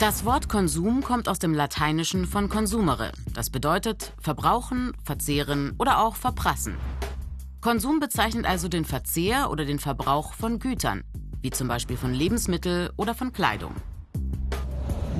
[0.00, 3.12] Das Wort Konsum kommt aus dem Lateinischen von consumere.
[3.34, 6.78] Das bedeutet verbrauchen, verzehren oder auch verprassen.
[7.60, 11.04] Konsum bezeichnet also den Verzehr oder den Verbrauch von Gütern,
[11.42, 13.74] wie zum Beispiel von Lebensmitteln oder von Kleidung.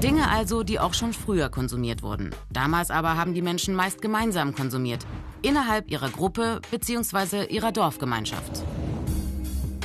[0.03, 2.31] Dinge also, die auch schon früher konsumiert wurden.
[2.51, 5.05] Damals aber haben die Menschen meist gemeinsam konsumiert,
[5.43, 7.45] innerhalb ihrer Gruppe bzw.
[7.53, 8.63] ihrer Dorfgemeinschaft.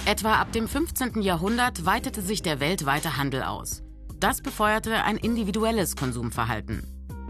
[0.06, 1.22] Etwa ab dem 15.
[1.22, 3.85] Jahrhundert weitete sich der weltweite Handel aus.
[4.20, 6.84] Das befeuerte ein individuelles Konsumverhalten.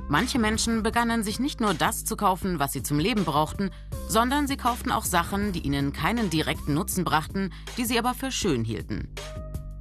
[0.07, 3.71] Manche Menschen begannen sich nicht nur das zu kaufen, was sie zum Leben brauchten,
[4.07, 8.31] sondern sie kauften auch Sachen, die ihnen keinen direkten Nutzen brachten, die sie aber für
[8.31, 9.09] schön hielten.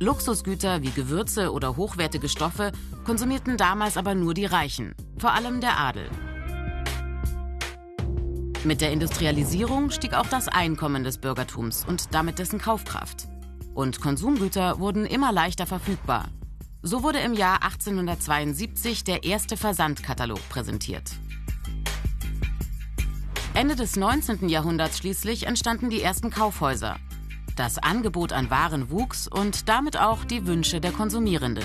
[0.00, 2.72] Luxusgüter wie Gewürze oder hochwertige Stoffe
[3.04, 6.10] konsumierten damals aber nur die Reichen, vor allem der Adel.
[8.64, 13.28] Mit der Industrialisierung stieg auch das Einkommen des Bürgertums und damit dessen Kaufkraft.
[13.74, 16.28] Und Konsumgüter wurden immer leichter verfügbar,
[16.84, 21.12] so wurde im Jahr 1872 der erste Versandkatalog präsentiert.
[23.54, 24.50] Ende des 19.
[24.50, 26.98] Jahrhunderts schließlich entstanden die ersten Kaufhäuser.
[27.56, 31.64] Das Angebot an Waren wuchs und damit auch die Wünsche der Konsumierenden.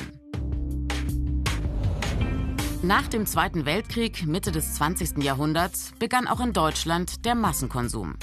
[2.82, 5.22] Nach dem Zweiten Weltkrieg, Mitte des 20.
[5.22, 8.16] Jahrhunderts, begann auch in Deutschland der Massenkonsum.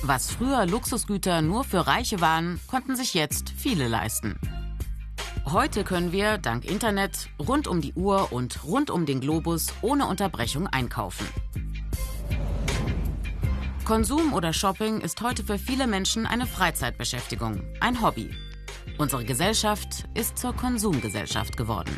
[0.00, 4.38] Was früher Luxusgüter nur für Reiche waren, konnten sich jetzt viele leisten.
[5.52, 10.08] Heute können wir, dank Internet, rund um die Uhr und rund um den Globus ohne
[10.08, 11.24] Unterbrechung einkaufen.
[13.84, 18.30] Konsum oder Shopping ist heute für viele Menschen eine Freizeitbeschäftigung, ein Hobby.
[18.98, 21.96] Unsere Gesellschaft ist zur Konsumgesellschaft geworden.